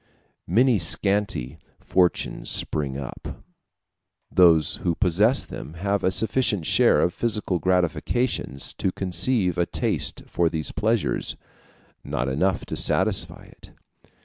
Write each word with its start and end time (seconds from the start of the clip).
Many 0.47 0.79
scanty 0.79 1.59
fortunes 1.79 2.49
spring 2.49 2.97
up; 2.97 3.43
those 4.31 4.77
who 4.77 4.95
possess 4.95 5.45
them 5.45 5.75
have 5.75 6.03
a 6.03 6.09
sufficient 6.09 6.65
share 6.65 7.01
of 7.01 7.13
physical 7.13 7.59
gratifications 7.59 8.73
to 8.79 8.91
conceive 8.91 9.59
a 9.59 9.67
taste 9.67 10.23
for 10.25 10.49
these 10.49 10.71
pleasures 10.71 11.37
not 12.03 12.27
enough 12.27 12.65
to 12.65 12.75
satisfy 12.75 13.43
it. 13.43 13.73